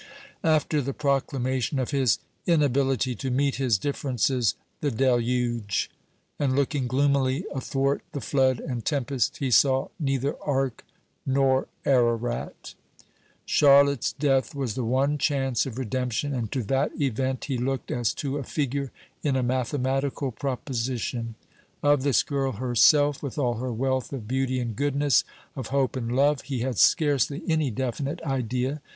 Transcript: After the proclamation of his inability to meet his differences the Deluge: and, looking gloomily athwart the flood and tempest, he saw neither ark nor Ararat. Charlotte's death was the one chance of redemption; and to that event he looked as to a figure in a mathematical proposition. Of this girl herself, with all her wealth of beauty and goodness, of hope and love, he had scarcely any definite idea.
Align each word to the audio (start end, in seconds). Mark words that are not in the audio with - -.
After 0.43 0.81
the 0.81 0.95
proclamation 0.95 1.77
of 1.77 1.91
his 1.91 2.17
inability 2.47 3.13
to 3.13 3.29
meet 3.29 3.57
his 3.57 3.77
differences 3.77 4.55
the 4.79 4.89
Deluge: 4.89 5.91
and, 6.39 6.55
looking 6.55 6.87
gloomily 6.87 7.45
athwart 7.53 8.01
the 8.11 8.19
flood 8.19 8.59
and 8.59 8.83
tempest, 8.83 9.37
he 9.37 9.51
saw 9.51 9.89
neither 9.99 10.37
ark 10.41 10.83
nor 11.23 11.67
Ararat. 11.85 12.73
Charlotte's 13.45 14.11
death 14.13 14.55
was 14.55 14.73
the 14.73 14.83
one 14.83 15.19
chance 15.19 15.67
of 15.67 15.77
redemption; 15.77 16.33
and 16.33 16.51
to 16.51 16.63
that 16.63 16.99
event 16.99 17.45
he 17.45 17.59
looked 17.59 17.91
as 17.91 18.11
to 18.15 18.37
a 18.37 18.43
figure 18.43 18.91
in 19.21 19.35
a 19.35 19.43
mathematical 19.43 20.31
proposition. 20.31 21.35
Of 21.83 22.01
this 22.01 22.23
girl 22.23 22.53
herself, 22.53 23.21
with 23.21 23.37
all 23.37 23.57
her 23.57 23.71
wealth 23.71 24.11
of 24.13 24.27
beauty 24.27 24.59
and 24.59 24.75
goodness, 24.75 25.23
of 25.55 25.67
hope 25.67 25.95
and 25.95 26.15
love, 26.15 26.41
he 26.41 26.61
had 26.61 26.79
scarcely 26.79 27.43
any 27.47 27.69
definite 27.69 28.19
idea. 28.23 28.81